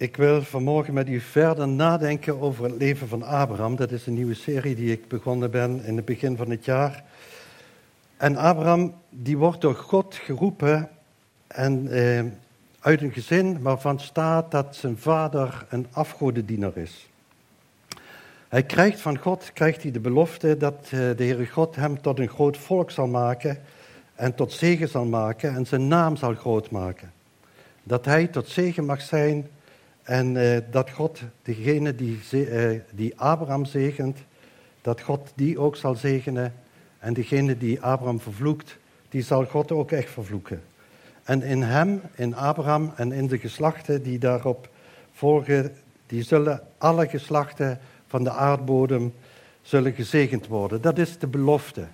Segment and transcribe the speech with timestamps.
[0.00, 3.76] Ik wil vanmorgen met u verder nadenken over het leven van Abraham.
[3.76, 7.04] Dat is een nieuwe serie die ik begonnen ben in het begin van het jaar.
[8.16, 10.88] En Abraham, die wordt door God geroepen
[11.46, 12.24] en, eh,
[12.80, 17.08] uit een gezin waarvan staat dat zijn vader een afgodendiener is.
[18.48, 22.18] Hij krijgt van God krijgt hij de belofte dat eh, de Heere God hem tot
[22.18, 23.58] een groot volk zal maken
[24.14, 27.12] en tot zegen zal maken en zijn naam zal groot maken.
[27.82, 29.46] Dat hij tot zegen mag zijn
[30.10, 34.18] en uh, dat God, degene die, uh, die Abraham zegent,
[34.82, 36.54] dat God die ook zal zegenen.
[36.98, 38.76] En degene die Abraham vervloekt,
[39.08, 40.62] die zal God ook echt vervloeken.
[41.22, 44.68] En in hem, in Abraham en in de geslachten die daarop
[45.12, 45.74] volgen,
[46.06, 49.14] die zullen alle geslachten van de aardbodem
[49.62, 50.80] zullen gezegend worden.
[50.80, 51.86] Dat is de belofte.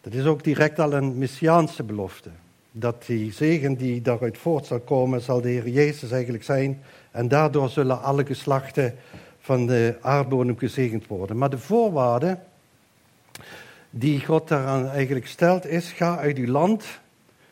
[0.00, 2.30] Dat is ook direct al een messiaanse belofte
[2.72, 6.82] dat die zegen die daaruit voort zal komen, zal de Heer Jezus eigenlijk zijn.
[7.10, 8.94] En daardoor zullen alle geslachten
[9.40, 11.38] van de aardbodem gezegend worden.
[11.38, 12.38] Maar de voorwaarde
[13.90, 16.84] die God daaraan eigenlijk stelt is, ga uit uw land,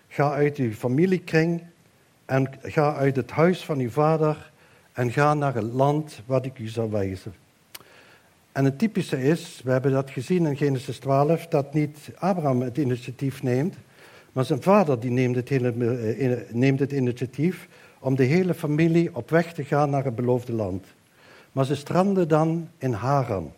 [0.09, 1.62] ga uit uw familiekring
[2.25, 4.51] en ga uit het huis van uw vader
[4.93, 7.34] en ga naar het land wat ik u zal wijzen.
[8.53, 12.79] En het typische is, we hebben dat gezien in Genesis 12, dat niet Abraham het
[12.79, 13.77] initiatief neemt,
[14.33, 19.31] maar zijn vader die neemt, het eh, neemt het initiatief om de hele familie op
[19.31, 20.87] weg te gaan naar het beloofde land.
[21.53, 23.53] Maar ze stranden dan in Haran.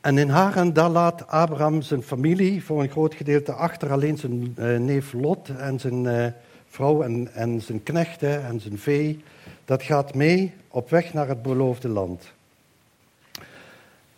[0.00, 3.92] En in Haran, daar laat Abraham zijn familie voor een groot gedeelte achter.
[3.92, 6.26] Alleen zijn uh, neef Lot en zijn uh,
[6.68, 9.22] vrouw en, en zijn knechten en zijn vee.
[9.64, 12.32] Dat gaat mee op weg naar het beloofde land.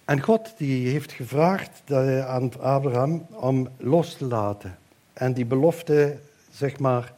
[0.07, 1.83] En God die heeft gevraagd
[2.27, 4.79] aan Abraham om los te laten
[5.13, 6.17] en die belofte,
[6.51, 7.15] zeg maar,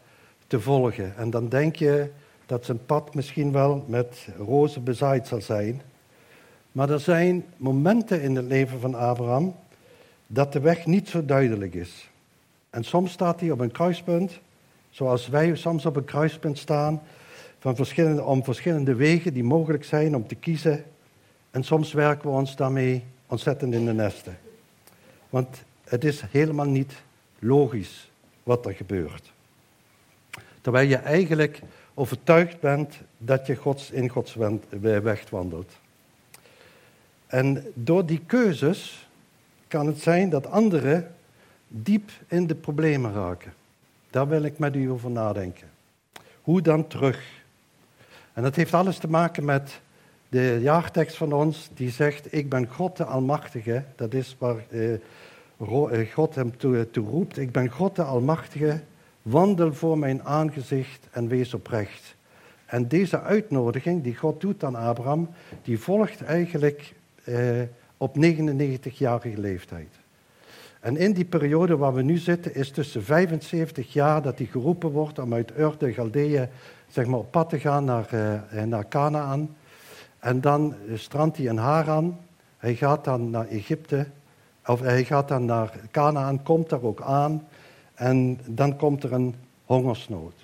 [0.47, 1.16] te volgen.
[1.16, 2.11] En dan denk je
[2.47, 5.83] dat zijn pad misschien wel met rozen bezaaid zal zijn.
[6.72, 9.55] Maar er zijn momenten in het leven van Abraham
[10.26, 12.10] dat de weg niet zo duidelijk is.
[12.70, 14.41] En soms staat hij op een kruispunt,
[14.91, 17.03] zoals wij soms op een kruispunt staan,
[17.59, 20.84] van verschillende, om verschillende wegen die mogelijk zijn om te kiezen.
[21.58, 24.38] En soms werken we ons daarmee ontzettend in de nesten.
[25.30, 26.92] Want het is helemaal niet
[27.38, 28.10] logisch
[28.42, 29.32] wat er gebeurt.
[30.60, 31.60] Terwijl je eigenlijk
[31.94, 34.36] overtuigd bent dat je Gods, in Gods
[34.80, 35.72] weg wandelt.
[37.26, 39.08] En door die keuzes
[39.69, 41.14] kan het zijn dat anderen
[41.69, 43.54] diep in de problemen raken.
[44.10, 45.69] Daar wil ik met u over nadenken.
[46.42, 47.42] Hoe dan terug?
[48.32, 49.80] En dat heeft alles te maken met
[50.28, 53.84] de jaartekst van ons die zegt, ik ben God de Almachtige.
[53.97, 58.81] Dat is waar eh, eh, God hem toe, toe roept, ik ben God de Almachtige,
[59.22, 62.17] wandel voor mijn aangezicht en wees oprecht.
[62.67, 65.28] En deze uitnodiging die God doet aan Abraham,
[65.62, 66.94] die volgt eigenlijk
[67.25, 67.37] eh,
[67.97, 69.88] op 99-jarige leeftijd.
[70.81, 74.91] En in die periode waar we nu zitten, is tussen 75 jaar dat hij geroepen
[74.91, 76.49] wordt om uit Ur de Galdeeën
[76.88, 79.56] zeg maar, op pad te gaan naar, uh, naar Canaan.
[80.19, 82.19] En dan strandt hij in Haran.
[82.56, 84.06] Hij gaat dan naar Egypte.
[84.67, 87.47] Of hij gaat dan naar Canaan, komt daar ook aan.
[87.95, 89.34] En dan komt er een
[89.65, 90.34] hongersnood.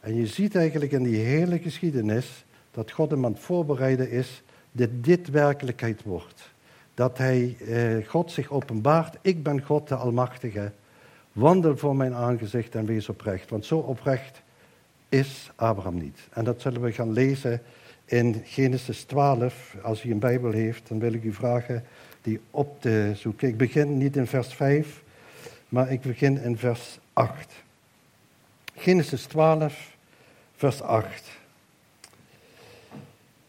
[0.00, 4.42] En je ziet eigenlijk in die hele geschiedenis dat God hem aan het voorbereiden is
[4.72, 6.50] dat dit werkelijkheid wordt.
[6.94, 10.72] Dat hij, eh, God zich openbaart, ik ben God de Almachtige.
[11.32, 13.50] Wandel voor mijn aangezicht en wees oprecht.
[13.50, 14.42] Want zo oprecht
[15.08, 16.18] is Abraham niet.
[16.30, 17.60] En dat zullen we gaan lezen
[18.06, 19.76] in Genesis 12.
[19.82, 21.84] Als u een Bijbel heeft, dan wil ik u vragen
[22.22, 23.48] die op te zoeken.
[23.48, 25.02] Ik begin niet in vers 5,
[25.68, 27.52] maar ik begin in vers 8.
[28.74, 29.96] Genesis 12,
[30.56, 31.38] vers 8.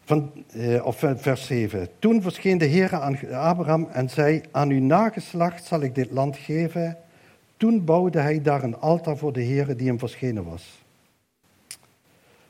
[0.04, 1.88] Van, eh, of vers 7.
[1.98, 6.36] Toen verscheen de Heer aan Abraham en zei: Aan uw nageslacht zal ik dit land
[6.36, 6.96] geven.
[7.56, 10.82] Toen bouwde hij daar een altaar voor de Heer die hem verschenen was.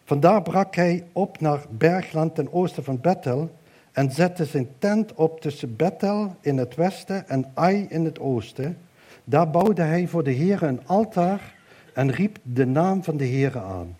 [0.08, 3.50] Vandaar brak hij op naar bergland ten oosten van Bethel
[3.92, 8.78] en zette zijn tent op tussen Bethel in het westen en Ai in het oosten.
[9.24, 11.54] Daar bouwde hij voor de Heer een altaar
[11.94, 13.96] en riep de naam van de Heer aan.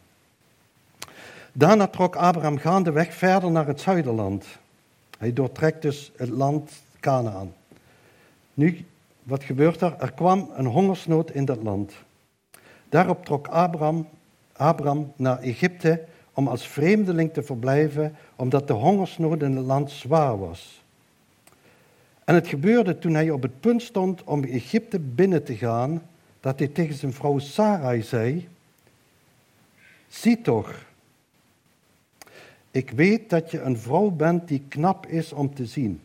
[1.52, 4.46] Daarna trok Abraham gaandeweg verder naar het zuiderland.
[5.18, 7.52] Hij doortrekt dus het land Canaan.
[8.54, 8.84] Nu,
[9.22, 9.94] wat gebeurt er?
[9.98, 11.92] Er kwam een hongersnood in dat land.
[12.88, 14.08] Daarop trok Abraham,
[14.58, 20.38] Abraham naar Egypte om als vreemdeling te verblijven, omdat de hongersnood in het land zwaar
[20.38, 20.82] was.
[22.24, 26.02] En het gebeurde toen hij op het punt stond om Egypte binnen te gaan,
[26.40, 28.48] dat hij tegen zijn vrouw Sarai zei:
[30.08, 30.86] Zie toch,
[32.70, 36.00] Ik weet dat je een vrouw bent die knap is om te zien.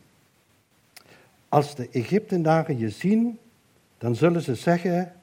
[1.50, 3.40] Als de Egyptenaren je zien,
[3.98, 5.14] dan zullen ze zeggen,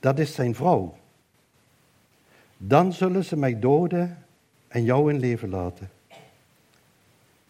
[0.00, 0.94] dat is zijn vrouw.
[2.66, 4.18] Dan zullen ze mij doden
[4.68, 5.90] en jou in leven laten.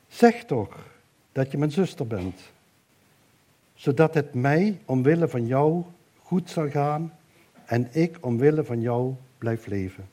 [0.09, 0.87] Zeg toch
[1.33, 2.41] dat je mijn zuster bent,
[3.75, 5.83] zodat het mij omwille van jou
[6.23, 7.13] goed zal gaan
[7.65, 10.09] en ik omwille van jou blijf leven.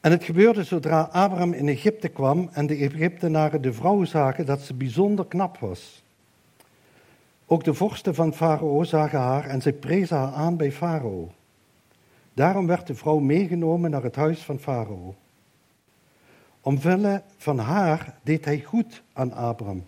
[0.00, 4.60] En het gebeurde zodra Abraham in Egypte kwam en de Egyptenaren de vrouw zagen dat
[4.60, 6.02] ze bijzonder knap was.
[7.46, 11.30] Ook de vorsten van Farao zagen haar en zij prezen haar aan bij Farao.
[12.38, 15.14] Daarom werd de vrouw meegenomen naar het huis van Farao.
[16.60, 19.84] Omwille van haar deed hij goed aan Abraham,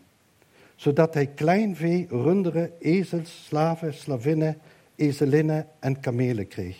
[0.76, 4.58] zodat hij kleinvee, runderen, ezels, slaven, slavinnen,
[4.94, 6.79] ezelinnen en kamelen kreeg.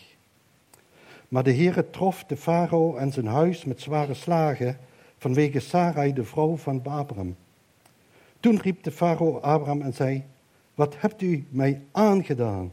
[1.29, 4.79] Maar de Heere trof de farao en zijn huis met zware slagen
[5.19, 7.37] vanwege Sarai, de vrouw van Abraham.
[8.41, 10.25] Toen riep de farao Abraham en zei,
[10.75, 12.73] wat hebt u mij aangedaan?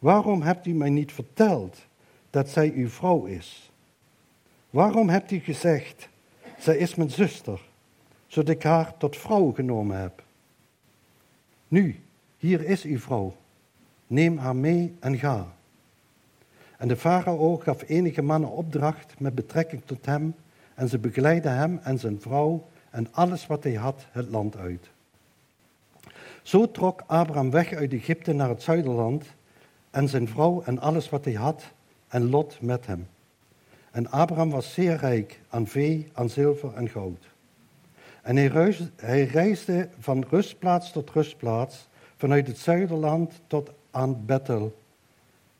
[0.00, 1.86] Waarom hebt u mij niet verteld
[2.30, 3.70] dat zij uw vrouw is?
[4.70, 6.08] Waarom hebt u gezegd,
[6.58, 7.60] zij is mijn zuster,
[8.26, 10.22] zodat ik haar tot vrouw genomen heb?
[11.68, 12.00] Nu,
[12.38, 13.34] hier is uw vrouw.
[14.06, 15.54] Neem haar mee en ga.
[16.76, 20.34] En de farao gaf enige mannen opdracht met betrekking tot hem,
[20.74, 24.90] en ze begeleidden hem en zijn vrouw en alles wat hij had het land uit.
[26.42, 29.24] Zo trok Abraham weg uit Egypte naar het zuiderland
[29.90, 31.62] en zijn vrouw en alles wat hij had
[32.08, 33.08] en Lot met hem.
[33.90, 37.28] En Abraham was zeer rijk aan vee, aan zilver en goud.
[38.22, 38.36] En
[38.96, 44.78] hij reisde, van rustplaats tot rustplaats, vanuit het zuiderland tot aan Bethel,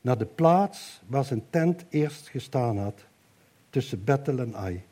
[0.01, 3.05] naar de plaats waar zijn tent eerst gestaan had,
[3.69, 4.83] tussen Bethel en Ai.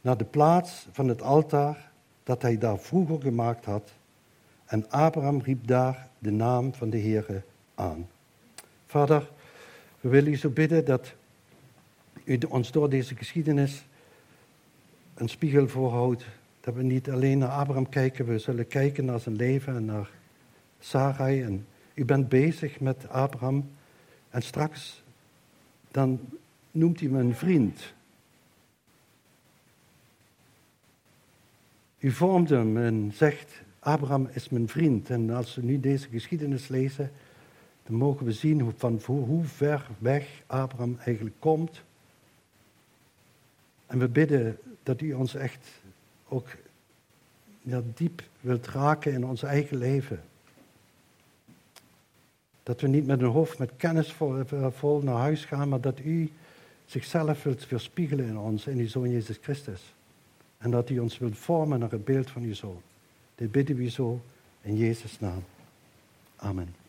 [0.00, 1.90] Naar de plaats van het altaar
[2.22, 3.92] dat hij daar vroeger gemaakt had
[4.64, 7.42] en Abraham riep daar de naam van de Heere
[7.74, 8.08] aan.
[8.86, 9.30] Vader,
[10.00, 11.14] we willen u zo bidden dat
[12.24, 13.84] u ons door deze geschiedenis
[15.14, 16.24] een spiegel voorhoudt.
[16.60, 20.10] Dat we niet alleen naar Abraham kijken, we zullen kijken naar zijn leven en naar
[20.78, 21.42] Sarai.
[21.42, 23.70] En u bent bezig met Abraham.
[24.30, 25.02] En straks,
[25.90, 26.20] dan
[26.70, 27.94] noemt hij me een vriend.
[31.98, 35.10] U vormt hem en zegt, Abraham is mijn vriend.
[35.10, 37.10] En als we nu deze geschiedenis lezen,
[37.86, 41.82] dan mogen we zien van hoe ver weg Abraham eigenlijk komt.
[43.86, 45.66] En we bidden dat u ons echt
[46.28, 46.48] ook
[47.94, 50.22] diep wilt raken in ons eigen leven.
[52.62, 56.00] Dat we niet met een hoofd met kennis vol, vol naar huis gaan, maar dat
[56.00, 56.30] u
[56.86, 59.94] zichzelf wilt weerspiegelen in ons, in uw Zoon Jezus Christus.
[60.58, 62.80] En dat u ons wilt vormen naar het beeld van uw Zoon.
[63.34, 64.20] Dit bidden we zo
[64.62, 65.44] in Jezus' naam.
[66.36, 66.85] Amen.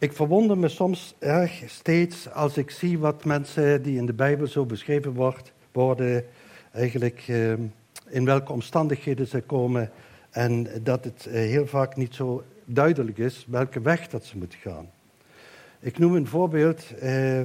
[0.00, 4.46] Ik verwonder me soms erg steeds als ik zie wat mensen die in de Bijbel
[4.46, 6.24] zo beschreven wordt, worden,
[6.72, 7.52] eigenlijk eh,
[8.08, 9.90] in welke omstandigheden ze komen
[10.30, 14.58] en dat het eh, heel vaak niet zo duidelijk is welke weg dat ze moeten
[14.58, 14.90] gaan.
[15.80, 17.40] Ik noem een voorbeeld eh,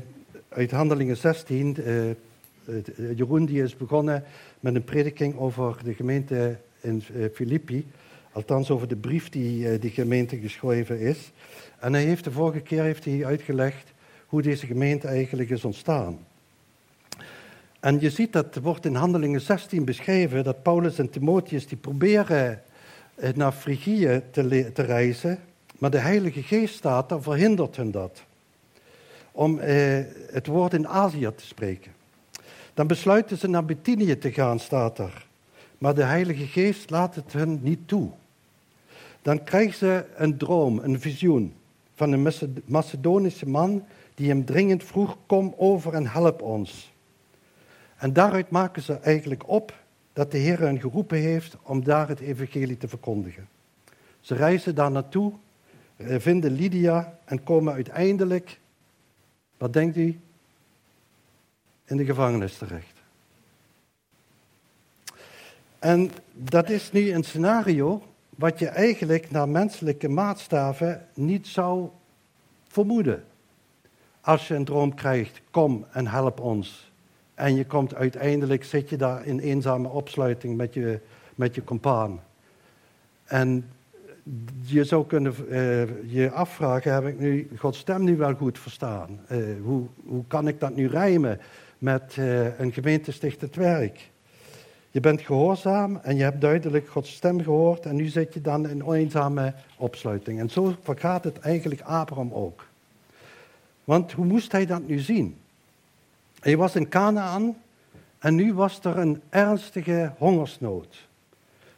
[0.50, 1.78] uit Handelingen 16.
[1.78, 4.24] Eh, Jeroen die is begonnen
[4.60, 7.86] met een prediking over de gemeente in Filippi.
[8.34, 11.32] Althans over de brief die eh, die gemeente geschreven is.
[11.80, 13.94] En hij heeft de vorige keer heeft hij uitgelegd
[14.28, 16.20] hoe deze gemeente eigenlijk is ontstaan.
[17.80, 22.62] En je ziet dat wordt in Handelingen 16 beschreven dat Paulus en Timotheus die proberen
[23.16, 25.40] eh, naar Frigië te, te reizen,
[25.78, 28.24] maar de Heilige Geest staat daar, verhindert hun dat.
[29.32, 30.00] Om eh,
[30.32, 31.92] het woord in Azië te spreken.
[32.74, 35.26] Dan besluiten ze naar Bithynië te gaan, staat er.
[35.78, 38.10] Maar de Heilige Geest laat het hun niet toe.
[39.24, 41.54] Dan krijgen ze een droom, een visioen
[41.96, 42.34] van een
[42.66, 46.94] Macedonische man die hem dringend vroeg: Kom over en help ons.
[47.98, 49.74] En daaruit maken ze eigenlijk op
[50.14, 53.48] dat de Heer hen geroepen heeft om daar het evangelie te verkondigen.
[54.20, 55.34] Ze reizen daar naartoe,
[55.96, 58.60] eh, vinden Lydia en komen uiteindelijk,
[59.58, 60.20] wat denkt u,
[61.86, 63.02] in de gevangenis terecht.
[65.80, 68.04] En dat is nu een scenario
[68.36, 71.90] wat je eigenlijk naar menselijke maatstaven niet zou
[72.68, 73.24] vermoeden.
[74.22, 76.92] Als je een droom krijgt, kom en help ons.
[77.34, 81.00] En je komt uiteindelijk, zit je daar in eenzame opsluiting met je,
[81.36, 82.22] met je compaan.
[83.24, 83.70] En
[84.62, 89.20] je zou kunnen uh, je afvragen, heb ik nu Gods stem nu wel goed verstaan?
[89.32, 91.40] Uh, hoe, hoe kan ik dat nu rijmen
[91.78, 94.12] met uh, een gemeentestichtend werk.
[94.94, 98.70] Je bent gehoorzaam en je hebt duidelijk Gods stem gehoord en nu zit je dan
[98.70, 100.40] in eenzame opsluiting.
[100.40, 102.68] En zo vergaat het eigenlijk Abraham ook.
[103.84, 105.38] Want hoe moest hij dat nu zien?
[106.40, 107.58] Hij was in Canaan
[108.20, 111.08] en nu was er een ernstige hongersnood.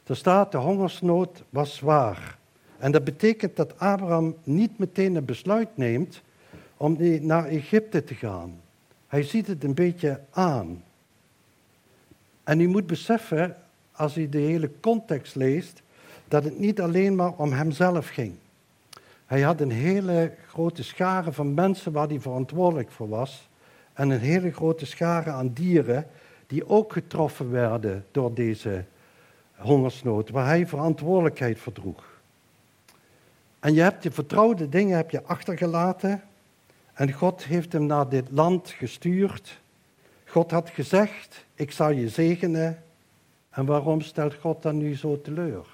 [0.06, 2.38] Er staat, de hongersnood was zwaar.
[2.78, 6.22] En dat betekent dat Abraham niet meteen een besluit neemt
[6.76, 8.60] om naar Egypte te gaan.
[9.06, 10.82] Hij ziet het een beetje aan.
[12.46, 13.56] En u moet beseffen,
[13.92, 15.82] als u de hele context leest,
[16.28, 18.34] dat het niet alleen maar om hemzelf ging.
[19.26, 23.48] Hij had een hele grote schare van mensen waar hij verantwoordelijk voor was.
[23.92, 26.06] En een hele grote schare aan dieren
[26.46, 28.84] die ook getroffen werden door deze
[29.56, 32.04] hongersnood, waar hij verantwoordelijkheid voor droeg.
[33.60, 36.22] En je hebt je vertrouwde dingen heb je achtergelaten
[36.92, 39.60] en God heeft hem naar dit land gestuurd.
[40.36, 42.82] God had gezegd, ik zal je zegenen.
[43.50, 45.66] En waarom stelt God dan nu zo teleur?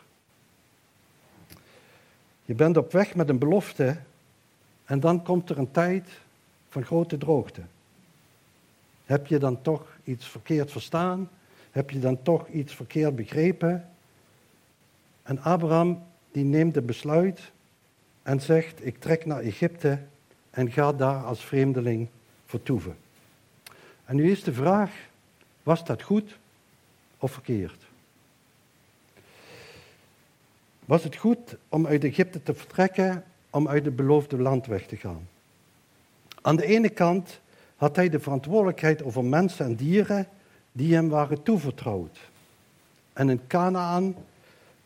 [2.45, 3.97] Je bent op weg met een belofte
[4.85, 6.09] en dan komt er een tijd
[6.69, 7.61] van grote droogte.
[9.04, 11.31] Heb je dan toch iets verkeerd verstaan?
[11.71, 13.88] Heb je dan toch iets verkeerd begrepen?
[15.23, 16.02] En Abraham
[16.33, 17.50] die neemt het besluit
[18.23, 19.99] en zegt, ik trek naar Egypte
[20.50, 22.09] en ga daar als vreemdeling
[22.47, 23.02] vertoeven.
[24.12, 24.90] En nu is de vraag,
[25.62, 26.38] was dat goed
[27.19, 27.83] of verkeerd?
[30.85, 34.97] Was het goed om uit Egypte te vertrekken, om uit het beloofde land weg te
[34.97, 35.28] gaan?
[36.42, 37.40] Aan de ene kant
[37.76, 40.28] had hij de verantwoordelijkheid over mensen en dieren
[40.73, 42.19] die hem waren toevertrouwd.
[43.12, 44.14] En in Canaan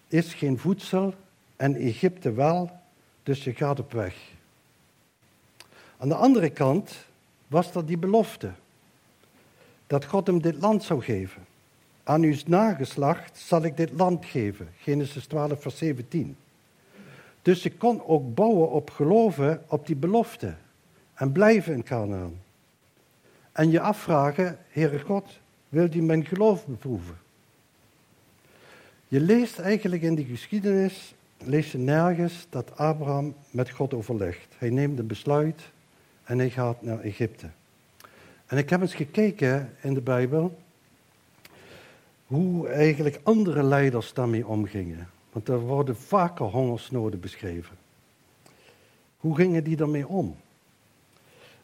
[0.09, 1.14] is geen voedsel
[1.56, 2.71] en Egypte wel,
[3.23, 4.16] dus je gaat op weg.
[5.99, 7.06] Aan de andere kant
[7.47, 8.52] was er die belofte
[9.87, 11.47] dat God hem dit land zou geven.
[12.02, 14.69] Aan uw nageslacht zal ik dit land geven.
[14.78, 16.37] Genesis 12, vers 17.
[17.43, 20.55] Dus je kon ook bouwen op geloven op die belofte
[21.14, 22.40] en blijven in Canaan.
[23.52, 25.38] En je afvragen, Heere God,
[25.69, 27.19] wil u mijn geloof beproeven?
[29.09, 34.47] Je leest eigenlijk in die geschiedenis, lees je nergens dat Abraham met God overlegt.
[34.59, 35.62] Hij neemt een besluit
[36.25, 37.47] en hij gaat naar Egypte.
[38.47, 40.59] En ik heb eens gekeken in de Bijbel
[42.26, 45.09] hoe eigenlijk andere leiders daarmee omgingen.
[45.33, 47.76] Want er worden vaker hongersnoden beschreven.
[49.17, 50.37] Hoe gingen die daarmee om?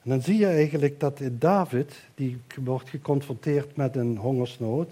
[0.02, 4.90] En dan zie je eigenlijk dat David, die wordt geconfronteerd met een hongersnood.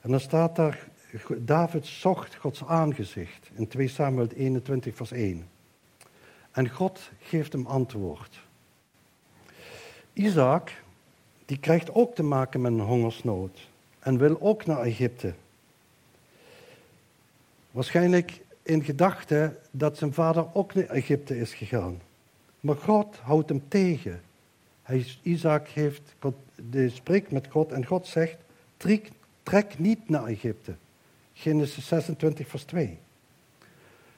[0.00, 0.86] En dan staat daar,
[1.38, 5.46] David zocht Gods aangezicht in 2 Samuel 21 vers 1.
[6.50, 8.40] En God geeft hem antwoord.
[10.12, 10.82] Isaac,
[11.44, 13.68] die krijgt ook te maken met een hongersnood
[13.98, 15.34] en wil ook naar Egypte.
[17.70, 22.00] Waarschijnlijk in gedachte dat zijn vader ook naar Egypte is gegaan.
[22.60, 24.20] Maar God houdt hem tegen.
[24.82, 26.14] Hij, Isaac heeft,
[26.86, 28.36] spreekt met God en God zegt,
[28.76, 29.10] trek,
[29.42, 30.74] trek niet naar Egypte.
[31.32, 32.98] Genesis 26, vers 2.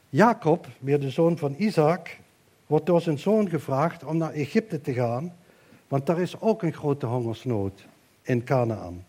[0.08, 2.18] Jacob, weer de zoon van Isaac,
[2.66, 5.32] wordt door zijn zoon gevraagd om naar Egypte te gaan
[5.88, 7.86] want daar is ook een grote hongersnood
[8.22, 9.04] in Canaan.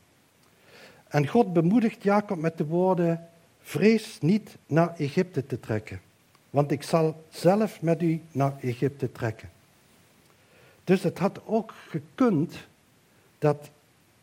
[1.08, 3.28] En God bemoedigt Jacob met de woorden:
[3.62, 6.02] Vrees niet naar Egypte te trekken,
[6.50, 9.50] want ik zal zelf met u naar Egypte trekken.
[10.84, 12.56] Dus het had ook gekund
[13.40, 13.70] dat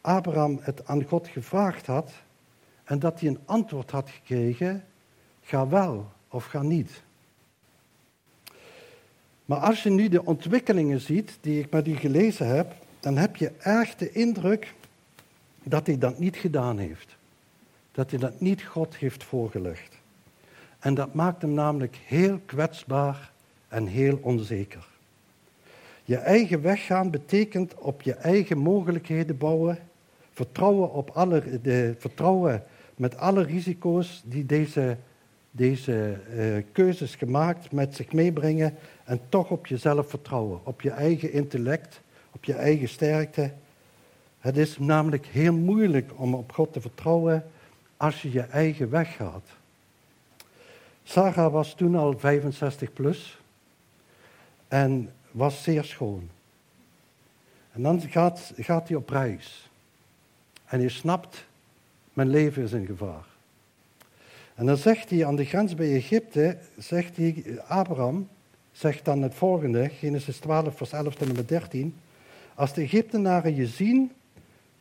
[0.01, 2.13] Abraham het aan God gevraagd had
[2.85, 4.85] en dat hij een antwoord had gekregen:
[5.43, 7.03] ga wel of ga niet.
[9.53, 13.37] Maar als je nu de ontwikkelingen ziet die ik met u gelezen heb, dan heb
[13.37, 14.75] je erg de indruk
[15.63, 17.17] dat hij dat niet gedaan heeft.
[17.93, 19.99] Dat hij dat niet God heeft voorgelegd.
[20.79, 23.33] En dat maakt hem namelijk heel kwetsbaar
[23.69, 24.87] en heel onzeker.
[26.05, 29.79] Je eigen weg gaan betekent op je eigen mogelijkheden bouwen,
[30.33, 32.65] vertrouwen, op alle, de, vertrouwen
[32.97, 34.97] met alle risico's die deze,
[35.55, 41.33] deze uh, keuzes gemaakt met zich meebrengen en toch op jezelf vertrouwen, op je eigen
[41.33, 43.53] intellect, op je eigen sterkte.
[44.41, 47.45] Het is namelijk heel moeilijk om op God te vertrouwen
[47.97, 49.47] als je je eigen weg gaat.
[51.03, 53.41] Sarah was toen al 65 plus
[54.69, 56.29] en was zeer schoon.
[57.73, 59.71] En dan gaat, gaat hij op reis.
[60.65, 61.47] En hij snapt,
[62.13, 63.32] mijn leven is in gevaar.
[64.63, 68.29] En dan zegt hij aan de grens bij Egypte, zegt hij, Abraham,
[68.73, 71.95] zegt dan het volgende, Genesis 12, vers 11 tot en met 13.
[72.55, 74.13] Als de Egyptenaren je zien,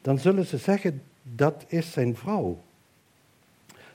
[0.02, 2.62] dan zullen ze zeggen, dat is zijn vrouw.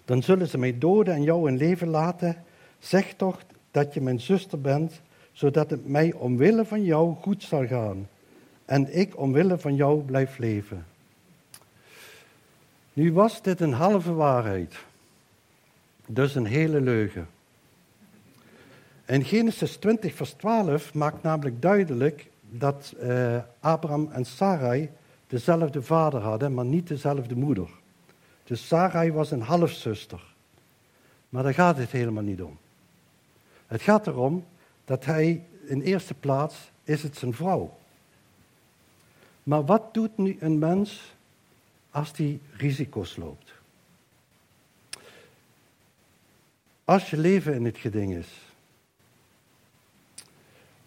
[0.05, 2.45] Dan zullen ze mij doden en jou in leven laten.
[2.79, 5.01] Zeg toch dat je mijn zuster bent,
[5.33, 8.09] zodat het mij omwille van jou goed zal gaan.
[8.65, 10.87] En ik omwille van jou blijf leven.
[12.93, 14.86] Nu was dit een halve waarheid.
[16.07, 17.29] Dus een hele leugen.
[19.05, 24.91] En Genesis 20, vers 12 maakt namelijk duidelijk dat uh, Abraham en Sarai
[25.27, 27.69] dezelfde vader hadden, maar niet dezelfde moeder.
[28.45, 30.35] Dus Sarai was een halfzuster.
[31.29, 32.59] Maar daar gaat het helemaal niet om.
[33.67, 34.45] Het gaat erom
[34.85, 37.77] dat hij in eerste plaats is het zijn vrouw.
[39.43, 41.15] Maar wat doet nu een mens
[41.91, 43.46] als die risico's loopt?
[46.87, 48.29] Als je leven in het geding is.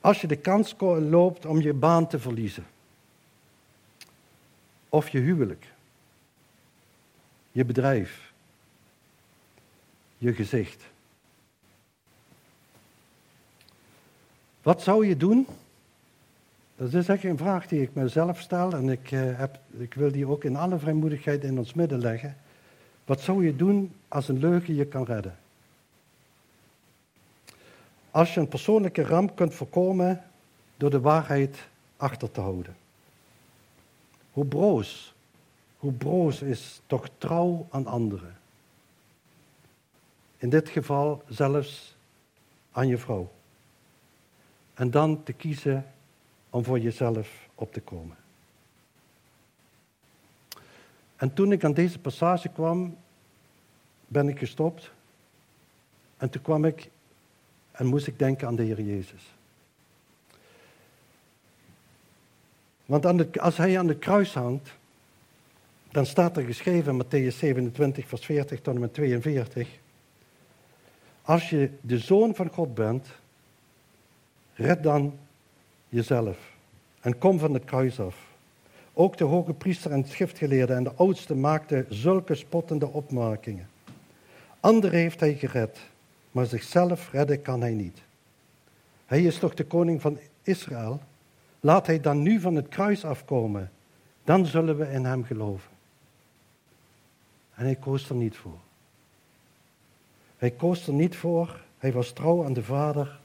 [0.01, 2.65] Als je de kans loopt om je baan te verliezen.
[4.89, 5.65] Of je huwelijk.
[7.51, 8.31] Je bedrijf.
[10.17, 10.83] Je gezicht.
[14.61, 15.47] Wat zou je doen?
[16.75, 20.11] Dat is echt een vraag die ik mezelf stel en ik, uh, heb, ik wil
[20.11, 22.37] die ook in alle vrijmoedigheid in ons midden leggen.
[23.05, 25.37] Wat zou je doen als een leugen je kan redden?
[28.11, 30.23] Als je een persoonlijke ramp kunt voorkomen
[30.77, 32.75] door de waarheid achter te houden.
[34.31, 35.13] Hoe broos,
[35.77, 38.37] hoe broos is toch trouw aan anderen.
[40.37, 41.95] In dit geval zelfs
[42.71, 43.31] aan je vrouw.
[44.73, 45.85] En dan te kiezen
[46.49, 48.17] om voor jezelf op te komen.
[51.15, 52.97] En toen ik aan deze passage kwam,
[54.07, 54.91] ben ik gestopt.
[56.17, 56.89] En toen kwam ik
[57.79, 59.33] en moest ik denken aan de Heer Jezus.
[62.85, 64.69] Want als hij aan de kruis hangt,
[65.91, 69.79] dan staat er geschreven in Matthäus 27, vers 40 tot en met 42.
[71.21, 73.07] Als je de zoon van God bent,
[74.53, 75.19] red dan
[75.89, 76.37] jezelf
[77.01, 78.15] en kom van het kruis af.
[78.93, 83.69] Ook de hoge priester en schriftgeleerde en de oudste maakten zulke spottende opmerkingen.
[84.59, 85.79] Anderen heeft hij gered,
[86.39, 88.01] maar zichzelf redden kan hij niet.
[89.05, 91.01] Hij is toch de koning van Israël?
[91.59, 93.71] Laat hij dan nu van het kruis afkomen,
[94.23, 95.71] dan zullen we in hem geloven.
[97.53, 98.59] En hij koos er niet voor.
[100.37, 103.19] Hij koos er niet voor, hij was trouw aan de Vader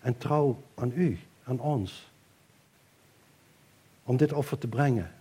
[0.00, 2.10] en trouw aan u, aan ons.
[4.04, 5.12] Om dit offer te brengen.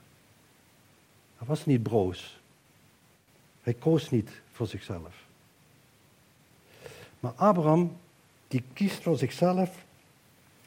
[1.37, 2.39] Hij was niet broos.
[3.61, 5.27] Hij koos niet voor zichzelf.
[7.19, 7.97] Maar Abraham,
[8.47, 9.85] die kiest voor zichzelf.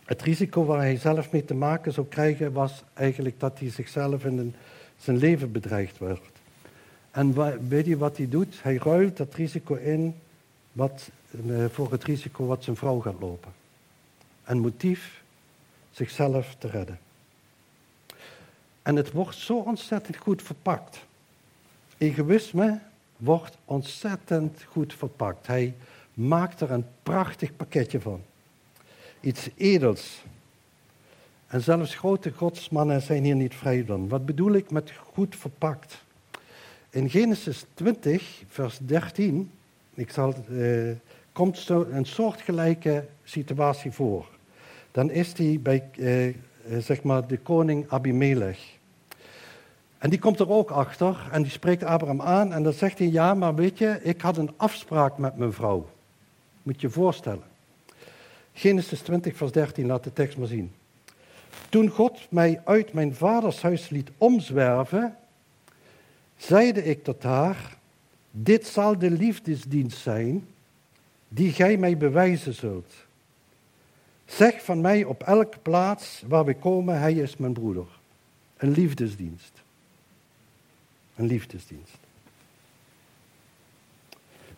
[0.05, 4.25] Het risico waar hij zelf mee te maken zou krijgen, was eigenlijk dat hij zichzelf
[4.25, 4.55] in
[4.99, 6.31] zijn leven bedreigd werd.
[7.11, 7.35] En
[7.69, 8.63] weet je wat hij doet?
[8.63, 10.15] Hij ruilt dat risico in
[10.73, 11.11] wat,
[11.47, 13.53] eh, voor het risico wat zijn vrouw gaat lopen.
[14.45, 15.23] Een motief
[15.91, 16.99] zichzelf te redden.
[18.83, 21.05] En het wordt zo ontzettend goed verpakt.
[21.99, 22.79] Egoïsme
[23.17, 25.47] wordt ontzettend goed verpakt.
[25.47, 25.75] Hij
[26.15, 28.21] maakt er een prachtig pakketje van.
[29.21, 30.25] Iets edels.
[31.47, 34.09] En zelfs grote godsmannen zijn hier niet vrij van.
[34.09, 36.05] Wat bedoel ik met goed verpakt?
[36.91, 39.51] In Genesis 20, vers 13,
[39.95, 40.91] ik zal, uh,
[41.33, 44.29] komt zo een soortgelijke situatie voor.
[44.91, 46.35] Dan is hij bij uh,
[46.79, 48.79] zeg maar de koning Abimelech.
[49.99, 53.09] En die komt er ook achter en die spreekt Abraham aan en dan zegt hij,
[53.09, 55.87] ja, maar weet je, ik had een afspraak met mijn vrouw.
[56.63, 57.43] Moet je voorstellen.
[58.53, 60.73] Genesis 20, vers 13, laat de tekst maar zien.
[61.69, 65.17] Toen God mij uit mijn vaders huis liet omzwerven,
[66.37, 67.77] zeide ik tot haar,
[68.31, 70.47] dit zal de liefdesdienst zijn
[71.29, 72.93] die gij mij bewijzen zult.
[74.27, 77.87] Zeg van mij op elke plaats waar we komen, hij is mijn broeder.
[78.57, 79.63] Een liefdesdienst.
[81.17, 81.99] Een liefdesdienst.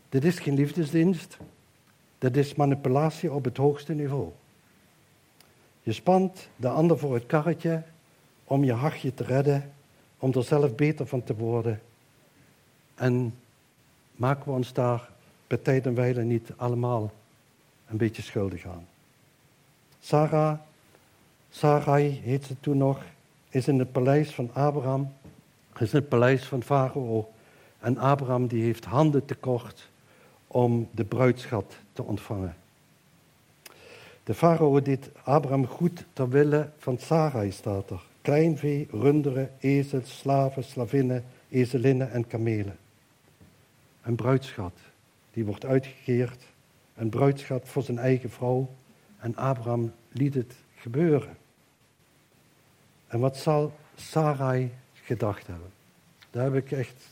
[0.09, 1.37] Dit is geen liefdesdienst,
[2.25, 4.31] dat is manipulatie op het hoogste niveau.
[5.83, 7.83] Je spant de ander voor het karretje
[8.45, 9.73] om je hachje te redden,
[10.19, 11.81] om er zelf beter van te worden.
[12.95, 13.35] En
[14.17, 15.11] maken we ons daar
[15.47, 17.13] bij tijd en wijle niet allemaal
[17.89, 18.87] een beetje schuldig aan.
[20.01, 20.59] Sarah,
[21.51, 23.03] Sarai heet ze toen nog,
[23.49, 25.13] is in het paleis van Abraham,
[25.79, 27.33] is in het paleis van Farao.
[27.79, 29.93] En Abraham die heeft handen tekort
[30.55, 32.57] om de bruidschat te ontvangen.
[34.25, 38.03] De farao deed Abraham goed ter wille van Sarai, staat er.
[38.21, 42.77] kleinvee, runderen, ezels, slaven, slavinnen, ezelinnen en kamelen.
[44.03, 44.79] Een bruidschat,
[45.33, 46.45] die wordt uitgekeerd.
[46.95, 48.69] Een bruidschat voor zijn eigen vrouw.
[49.19, 51.37] En Abraham liet het gebeuren.
[53.07, 55.71] En wat zal Sarai gedacht hebben?
[56.31, 57.09] Daar heb ik echt,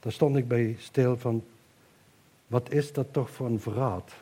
[0.00, 1.44] daar stond ik bij stil van,
[2.46, 4.12] wat is dat toch voor een verraad?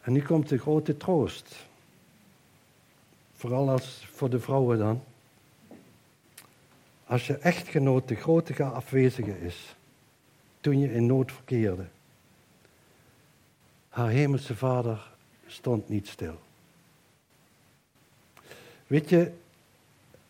[0.00, 1.56] En nu komt de grote troost.
[3.34, 5.02] Vooral als voor de vrouwen dan.
[7.06, 9.74] Als je echtgenoot de grote afwezige is,
[10.60, 11.86] toen je in nood verkeerde.
[13.88, 15.10] Haar hemelse vader
[15.46, 16.38] stond niet stil.
[18.86, 19.32] Weet je,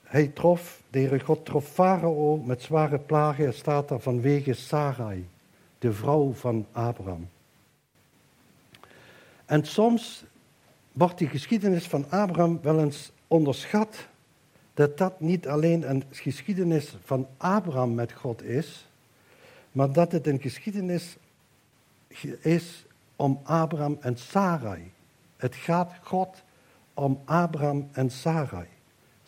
[0.08, 5.28] hij trof, de Heere God trof Farao met zware plagen, er staat daar vanwege Sarai,
[5.78, 7.28] de vrouw van Abraham.
[9.44, 10.24] En soms
[10.92, 14.06] wordt die geschiedenis van Abraham wel eens onderschat,
[14.74, 18.88] dat dat niet alleen een geschiedenis van Abraham met God is,
[19.72, 21.16] maar dat het een geschiedenis
[22.40, 24.92] is om Abraham en Sarai.
[25.36, 26.42] Het gaat God
[26.94, 28.68] om Abraham en Sarai.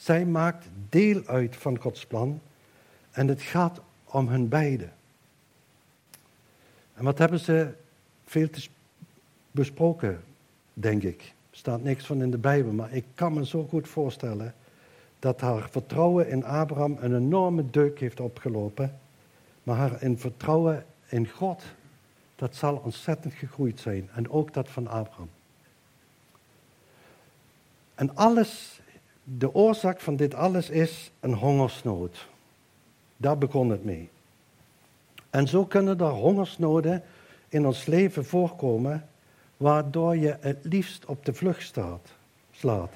[0.01, 2.41] Zij maakt deel uit van Gods plan
[3.11, 4.93] en het gaat om hun beiden.
[6.95, 7.75] En wat hebben ze
[8.25, 8.49] veel
[9.51, 10.23] besproken,
[10.75, 11.21] denk ik.
[11.51, 14.55] Er staat niks van in de Bijbel, maar ik kan me zo goed voorstellen
[15.19, 18.99] dat haar vertrouwen in Abraham een enorme deuk heeft opgelopen.
[19.63, 21.63] Maar haar in vertrouwen in God,
[22.37, 24.09] dat zal ontzettend gegroeid zijn.
[24.15, 25.31] En ook dat van Abraham.
[27.95, 28.81] En alles,
[29.25, 32.29] de oorzaak van dit alles is een hongersnood.
[33.17, 34.09] Daar begon het mee.
[35.31, 37.03] En zo kunnen er hongersnoden
[37.49, 39.09] in ons leven voorkomen,
[39.57, 42.09] waardoor je het liefst op de vlucht staat,
[42.53, 42.93] slaat.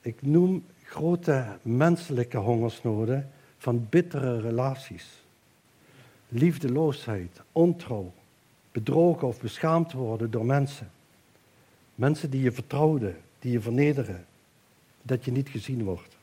[0.00, 5.22] Ik noem grote menselijke hongersnoden van bittere relaties.
[6.28, 8.12] Liefdeloosheid, ontrouw,
[8.72, 10.90] bedrogen of beschaamd worden door mensen.
[11.94, 14.24] Mensen die je vertrouwden, die je vernederen,
[15.02, 16.16] dat je niet gezien wordt.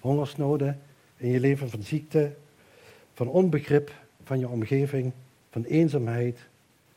[0.00, 0.80] Hongersnoden
[1.16, 2.34] in je leven van ziekte,
[3.12, 3.92] van onbegrip
[4.24, 5.12] van je omgeving,
[5.50, 6.38] van eenzaamheid,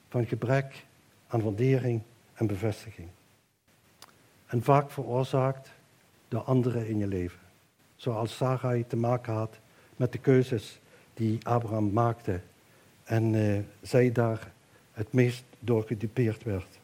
[0.09, 0.85] van gebrek
[1.27, 2.01] aan waardering
[2.33, 3.07] en bevestiging.
[4.45, 5.69] En vaak veroorzaakt
[6.27, 7.39] door anderen in je leven.
[7.95, 9.59] Zoals Sarai te maken had
[9.95, 10.79] met de keuzes
[11.13, 12.41] die Abraham maakte
[13.03, 14.51] en uh, zij daar
[14.91, 16.79] het meest door gedupeerd werd.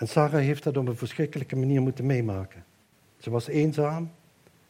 [0.00, 2.64] En Sarah heeft dat op een verschrikkelijke manier moeten meemaken.
[3.18, 4.10] Ze was eenzaam,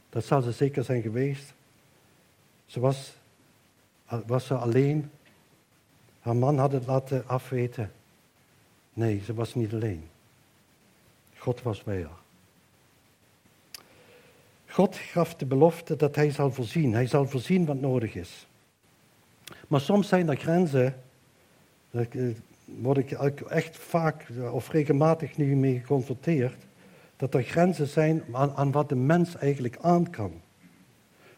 [0.09, 1.55] dat zal ze zeker zijn geweest.
[2.67, 3.17] Ze was,
[4.27, 5.11] was ze alleen.
[6.21, 7.93] Haar man had het laten afweten.
[8.93, 10.09] Nee, ze was niet alleen.
[11.37, 12.21] God was bij haar.
[14.67, 16.93] God gaf de belofte dat hij zal voorzien.
[16.93, 18.47] Hij zal voorzien wat nodig is.
[19.69, 21.03] Maar soms zijn er grenzen,
[21.91, 22.35] eh,
[22.79, 26.65] word ik echt vaak of regelmatig nu mee geconfronteerd,
[27.17, 30.33] dat er grenzen zijn aan, aan wat de mens eigenlijk aan kan.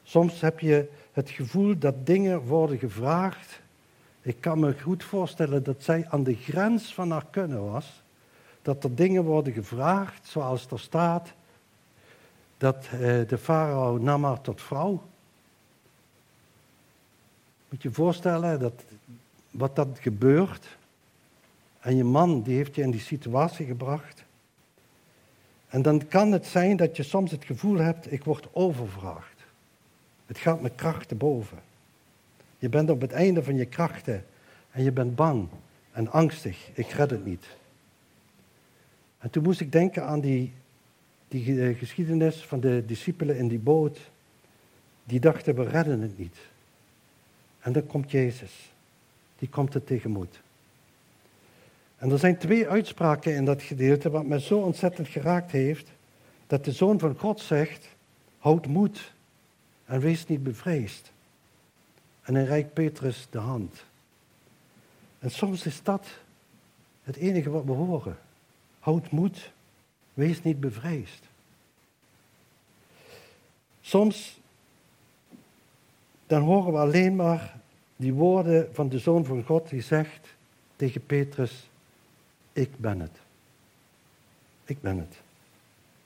[0.03, 3.61] Soms heb je het gevoel dat dingen worden gevraagd.
[4.23, 8.03] Ik kan me goed voorstellen dat zij aan de grens van haar kunnen was.
[8.63, 11.33] Dat er dingen worden gevraagd, zoals er staat,
[12.59, 15.03] dat eh, de farao nam haar tot vrouw.
[17.69, 18.85] Moet je je voorstellen dat,
[19.51, 20.77] wat dat gebeurt.
[21.83, 24.25] En je man die heeft je in die situatie gebracht.
[25.69, 29.45] En dan kan het zijn dat je soms het gevoel hebt, ik word overvraagd.
[30.27, 31.59] Het gaat met krachten boven.
[32.59, 34.25] Je bent op het einde van je krachten
[34.71, 35.49] en je bent bang
[35.93, 36.69] en angstig.
[36.73, 37.47] Ik red het niet.
[39.19, 40.53] En toen moest ik denken aan die
[41.33, 43.99] die eh, geschiedenis van de discipelen in die boot,
[45.05, 46.37] die dachten we redden het niet.
[47.61, 48.73] En dan komt Jezus,
[49.39, 50.41] die komt het tegemoet.
[52.03, 55.91] En er zijn twee uitspraken in dat gedeelte wat mij zo ontzettend geraakt heeft,
[56.47, 57.89] dat de Zoon van God zegt,
[58.39, 59.13] houd moed
[59.85, 61.13] en wees niet bevreesd.
[62.23, 63.85] En hij reikt Petrus de hand.
[65.19, 66.07] En soms is dat
[67.03, 68.19] het enige wat we horen.
[68.79, 69.53] Houd moed
[70.15, 71.25] Wees niet bevreesd.
[73.81, 74.41] Soms
[76.27, 77.57] dan horen we alleen maar
[77.97, 80.29] die woorden van de Zoon van God die zegt
[80.77, 81.71] tegen Petrus,
[82.53, 83.19] ik ben het.
[84.65, 85.21] Ik ben het.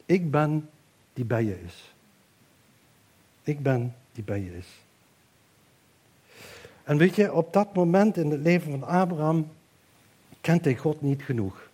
[0.06, 0.68] Ik ben
[1.12, 1.94] die bij je is.
[3.42, 4.66] Ik ben die bij je is.
[6.85, 9.50] En weet je, op dat moment in het leven van Abraham
[10.40, 11.68] kent hij God niet genoeg.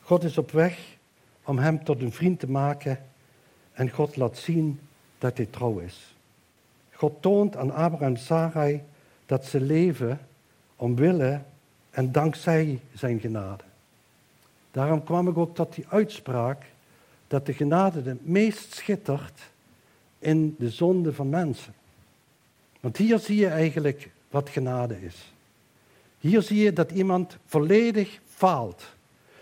[0.00, 0.96] God is op weg
[1.44, 3.04] om hem tot een vriend te maken
[3.72, 4.80] en God laat zien
[5.18, 6.14] dat hij trouw is.
[6.92, 8.82] God toont aan Abraham en Sarai
[9.26, 10.20] dat ze leven
[10.76, 11.40] omwille
[11.90, 13.64] en dankzij zijn genade.
[14.74, 16.62] Daarom kwam ik ook tot die uitspraak
[17.26, 19.40] dat de genade het meest schittert
[20.18, 21.74] in de zonde van mensen.
[22.80, 25.32] Want hier zie je eigenlijk wat genade is.
[26.18, 28.84] Hier zie je dat iemand volledig faalt.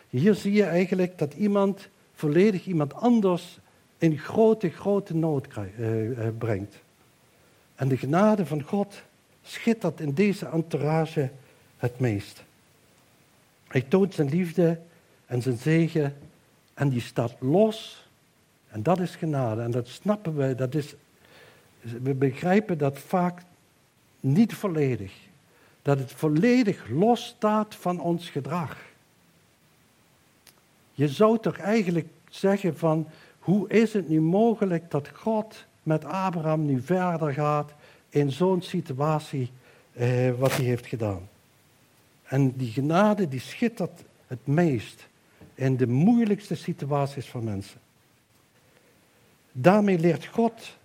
[0.09, 3.59] Hier zie je eigenlijk dat iemand volledig iemand anders
[3.99, 6.75] in grote, grote nood eh, eh, brengt.
[7.75, 9.03] En de genade van God
[9.42, 11.31] schittert in deze entourage
[11.77, 12.42] het meest.
[13.68, 14.81] Hij toont zijn liefde
[15.33, 16.16] en zijn zegen
[16.75, 18.07] en die staat los.
[18.68, 19.62] En dat is genade.
[19.62, 20.95] En dat snappen we, dat is,
[21.81, 23.42] we begrijpen dat vaak
[24.21, 25.12] niet volledig.
[25.83, 28.77] Dat het volledig los staat van ons gedrag.
[30.92, 33.07] Je zou toch eigenlijk zeggen van,
[33.38, 37.73] hoe is het nu mogelijk dat God met Abraham nu verder gaat
[38.09, 39.51] in zo'n situatie
[39.92, 41.29] eh, wat hij heeft gedaan?
[42.23, 45.11] En die genade die schittert het meest
[45.62, 47.81] in de moeilijkste situaties van mensen.
[49.53, 50.77] Daarmee leert God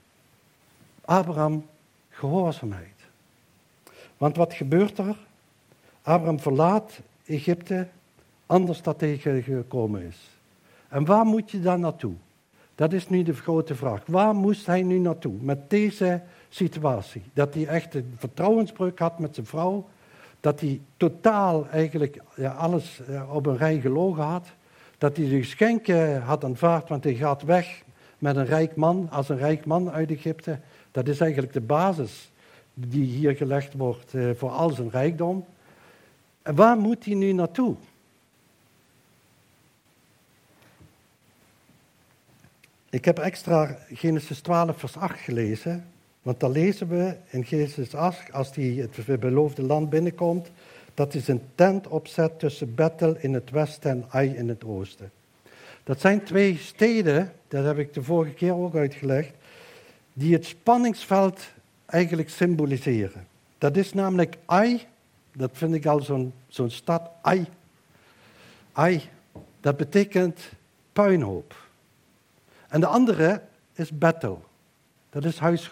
[1.06, 1.66] Abraham
[2.10, 2.96] gehoorzaamheid.
[4.18, 5.18] Want wat gebeurt er?
[6.02, 7.88] Abraham verlaat Egypte
[8.46, 10.18] anders dan tegen gekomen is.
[10.88, 12.14] En waar moet je dan naartoe?
[12.76, 14.06] Dat is nu de grote vraag.
[14.06, 17.24] Waar moest hij nu naartoe met deze situatie?
[17.34, 19.88] Dat hij echt een vertrouwensbreuk had met zijn vrouw.
[20.40, 24.48] Dat hij totaal eigenlijk ja, alles op een rij gelogen had.
[24.98, 27.84] Dat hij de geschenken had aanvaard, want hij gaat weg
[28.18, 30.60] met een rijk man, als een rijk man uit Egypte.
[30.92, 32.32] Dat is eigenlijk de basis
[32.74, 35.46] die hier gelegd wordt eh, voor al zijn rijkdom.
[36.42, 37.76] En waar moet hij nu naartoe?
[42.90, 45.86] Ik heb extra Genesis 12, vers 8 gelezen.
[46.22, 50.52] Want dan lezen we in Genesis 8, als hij het beloofde land binnenkomt,
[50.98, 55.12] dat hij zijn tent opzet tussen Bethel in het westen en Ai in het oosten.
[55.84, 59.32] Dat zijn twee steden, dat heb ik de vorige keer ook uitgelegd,
[60.14, 61.42] die het spanningsveld
[61.86, 63.28] eigenlijk symboliseren.
[63.58, 64.86] Dat is namelijk Ai,
[65.34, 67.48] dat vind ik al zo'n zo'n stad, Ai.
[68.72, 69.02] Ai,
[69.60, 70.50] dat betekent
[70.94, 71.56] puinhoop.
[72.68, 73.42] En de andere
[73.74, 74.44] is Bethel,
[75.10, 75.70] dat is huis.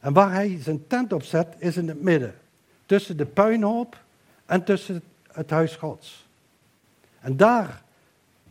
[0.00, 2.34] En waar hij zijn tent op zet, is in het midden.
[2.86, 4.02] Tussen de puinhoop
[4.46, 5.02] en tussen
[5.32, 6.26] het huis Gods.
[7.20, 7.82] En daar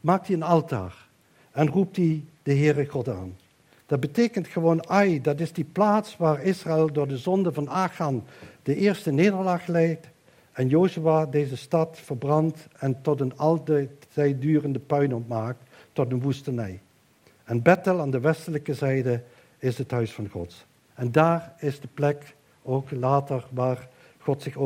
[0.02, 1.08] maakt hij een altaar
[1.52, 3.38] en roept hij de Heere God aan.
[3.86, 8.24] Dat betekent gewoon Ai, dat is die plaats waar Israël door de zonde van Achan
[8.64, 10.08] de eerste nederlaag leidt.
[10.52, 16.82] En Jozua deze stad verbrandt en tot een altijd durende puinhoop maakt, tot een woestenij.
[17.44, 19.24] En Bethel aan de westelijke zijde
[19.58, 20.66] is het huis van God.
[20.94, 23.88] En daar is de plek ook later waar
[24.24, 24.58] God zich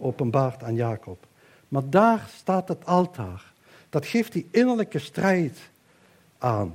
[0.00, 1.26] openbaart aan Jacob.
[1.68, 3.52] Maar daar staat het altaar.
[3.90, 5.58] Dat geeft die innerlijke strijd
[6.38, 6.72] aan.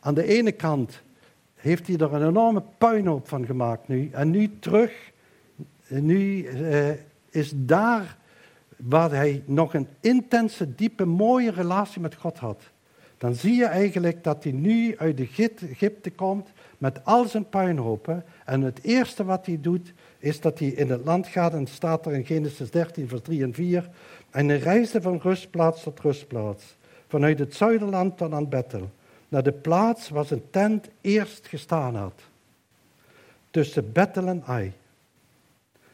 [0.00, 1.02] Aan de ene kant
[1.54, 4.10] heeft hij er een enorme puinhoop van gemaakt nu.
[4.12, 5.10] En nu terug,
[5.86, 6.90] nu eh,
[7.30, 8.16] is daar
[8.76, 12.62] waar hij nog een intense, diepe, mooie relatie met God had.
[13.18, 16.48] Dan zie je eigenlijk dat hij nu uit Egypte komt
[16.80, 18.24] met al zijn puinhopen.
[18.44, 22.06] En het eerste wat hij doet, is dat hij in het land gaat, en staat
[22.06, 23.90] er in Genesis 13, vers 3 en 4.
[24.30, 26.76] En hij reisde van rustplaats tot rustplaats,
[27.08, 28.90] vanuit het zuiderland tot aan Bethel,
[29.28, 32.20] naar de plaats waar zijn tent eerst gestaan had,
[33.50, 34.72] tussen Bethel en Ai.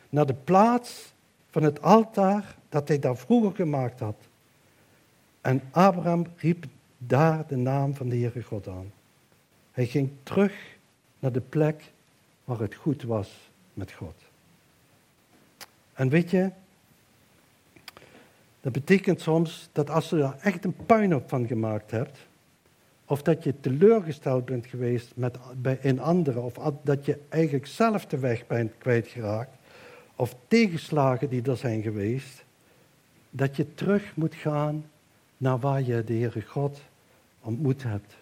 [0.08, 1.12] Naar de plaats
[1.50, 4.16] van het altaar dat hij daar vroeger gemaakt had.
[5.40, 6.64] En Abraham riep
[6.98, 8.92] daar de naam van de Heere God aan.
[9.72, 10.75] Hij ging terug
[11.18, 11.92] naar de plek
[12.44, 14.14] waar het goed was met God.
[15.92, 16.50] En weet je,
[18.60, 22.18] dat betekent soms dat als je er echt een puinhoop van gemaakt hebt,
[23.04, 28.06] of dat je teleurgesteld bent geweest met, bij, in anderen, of dat je eigenlijk zelf
[28.06, 29.56] de weg bent kwijtgeraakt,
[30.16, 32.44] of tegenslagen die er zijn geweest,
[33.30, 34.84] dat je terug moet gaan
[35.36, 36.80] naar waar je de Heere God
[37.40, 38.14] ontmoet hebt.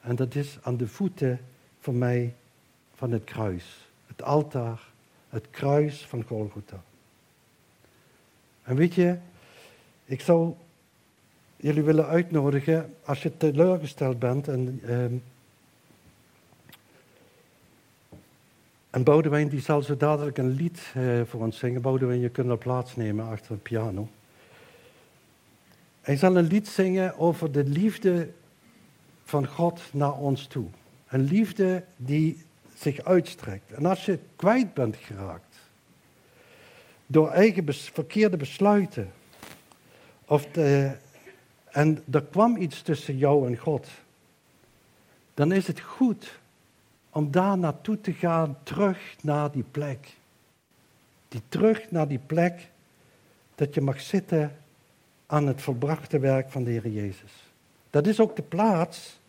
[0.00, 1.40] En dat is aan de voeten
[1.84, 2.34] van mij
[2.94, 3.88] van het kruis.
[4.06, 4.80] Het altaar,
[5.28, 6.82] het kruis van Golgotha.
[8.62, 9.18] En weet je,
[10.04, 10.54] ik zou
[11.56, 15.04] jullie willen uitnodigen, als je teleurgesteld bent en, uh,
[18.90, 21.82] en Boudewijn die zal zo dadelijk een lied uh, voor ons zingen.
[21.82, 24.08] Boudewijn, je kunt plaatsnemen achter de piano.
[26.00, 28.30] Hij zal een lied zingen over de liefde
[29.24, 30.66] van God naar ons toe.
[31.14, 32.44] Een liefde die
[32.76, 33.72] zich uitstrekt.
[33.72, 35.56] En als je kwijt bent geraakt
[37.06, 39.12] door eigen verkeerde besluiten,
[40.24, 40.96] of de,
[41.70, 43.88] en er kwam iets tussen jou en God,
[45.34, 46.38] dan is het goed
[47.10, 50.16] om daar naartoe te gaan, terug naar die plek.
[51.28, 52.68] Die terug naar die plek
[53.54, 54.56] dat je mag zitten
[55.26, 57.32] aan het volbrachte werk van de Heer Jezus.
[57.90, 59.22] Dat is ook de plaats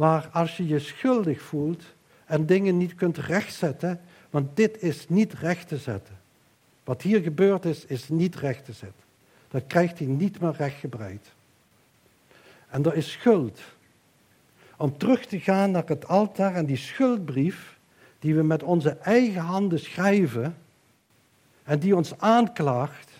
[0.00, 1.84] waar als je je schuldig voelt
[2.24, 6.18] en dingen niet kunt rechtzetten, want dit is niet recht te zetten.
[6.84, 9.04] Wat hier gebeurd is, is niet recht te zetten.
[9.48, 11.32] Dat krijgt hij niet meer rechtgebreid.
[12.68, 13.60] En er is schuld.
[14.76, 17.78] Om terug te gaan naar het altaar en die schuldbrief
[18.18, 20.56] die we met onze eigen handen schrijven
[21.64, 23.10] en die ons aanklaagt,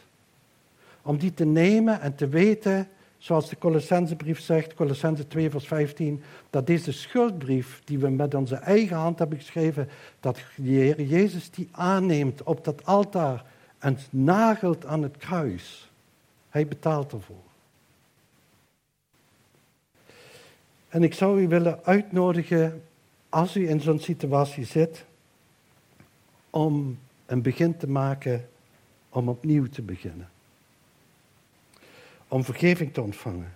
[1.02, 2.88] om die te nemen en te weten,
[3.20, 8.54] zoals de Colossensebrief zegt, Colossense 2 vers 15, dat deze schuldbrief die we met onze
[8.54, 9.88] eigen hand hebben geschreven,
[10.20, 13.44] dat de Heer Jezus die aanneemt op dat altaar
[13.78, 15.90] en nagelt aan het kruis.
[16.48, 17.48] Hij betaalt ervoor.
[20.88, 22.82] En ik zou u willen uitnodigen,
[23.28, 25.04] als u in zo'n situatie zit,
[26.50, 28.48] om een begin te maken
[29.08, 30.28] om opnieuw te beginnen.
[32.30, 33.52] Om vergeving te ontvangen.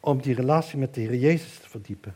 [0.00, 2.14] Om die relatie met de Heer Jezus te verdiepen.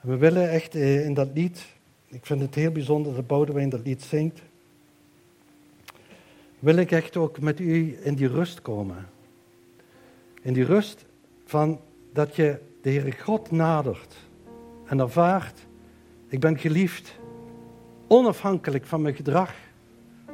[0.00, 1.66] En we willen echt eh, in dat lied,
[2.08, 4.40] ik vind het heel bijzonder dat Boudewijn dat lied zingt,
[6.58, 9.08] wil ik echt ook met u in die rust komen.
[10.42, 11.04] In die rust
[11.44, 11.80] van
[12.12, 14.16] dat je de Heere God nadert
[14.84, 15.66] en ervaart,
[16.28, 17.14] ik ben geliefd,
[18.06, 19.54] onafhankelijk van mijn gedrag,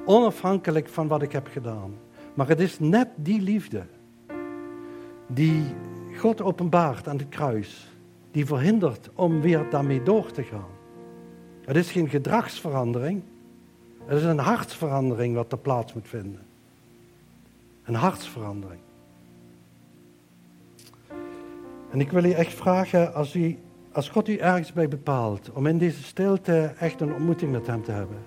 [0.04, 1.94] onafhankelijk van wat ik heb gedaan.
[2.34, 3.82] Maar het is net die liefde
[5.26, 5.62] die
[6.16, 7.88] God openbaart aan het kruis,
[8.30, 10.72] die verhindert om weer daarmee door te gaan.
[11.64, 13.22] Het is geen gedragsverandering,
[14.04, 16.40] het is een hartsverandering wat er plaats moet vinden.
[17.84, 18.80] Een hartsverandering.
[21.90, 23.58] En ik wil u echt vragen, als, u,
[23.92, 27.82] als God u ergens bij bepaalt, om in deze stilte echt een ontmoeting met Hem
[27.82, 28.18] te hebben.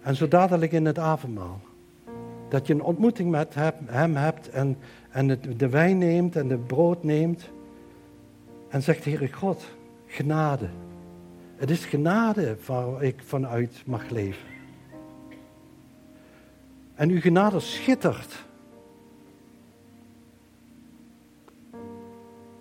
[0.00, 1.60] En zo dadelijk in het avondmaal.
[2.50, 4.78] Dat je een ontmoeting met Hem hebt en,
[5.10, 7.50] en het, de wijn neemt en het brood neemt.
[8.68, 9.66] En zegt, Heere God,
[10.06, 10.68] genade.
[11.56, 14.48] Het is genade waar ik vanuit mag leven.
[16.94, 18.44] En uw genade schittert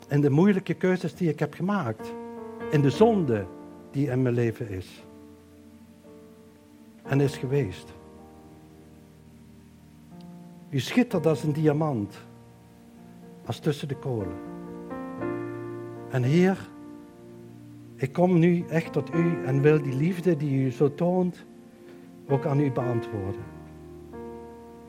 [0.10, 2.14] in de moeilijke keuzes die ik heb gemaakt.
[2.72, 3.46] In de zonde
[3.92, 5.04] die in mijn leven is.
[7.04, 7.99] En is geweest.
[10.70, 12.18] U schittert als een diamant.
[13.46, 14.38] Als tussen de kolen.
[16.10, 16.70] En Heer,
[17.96, 21.46] ik kom nu echt tot u en wil die liefde die u zo toont
[22.28, 23.44] ook aan u beantwoorden.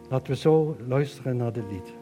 [0.09, 2.00] Laten we zo luisteren naar dit lied.